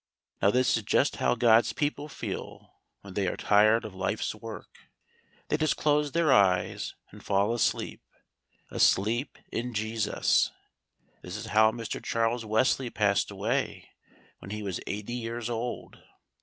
[0.41, 4.89] Now this is just how God's people feel when they are tired of life's work,
[5.49, 8.01] they just close their eyes and fall asleep,
[8.71, 10.49] "asleep in Jesus."
[11.21, 12.03] This is how Mr.
[12.03, 13.89] Charles Wesley passed away
[14.39, 16.01] when he was eighty years old.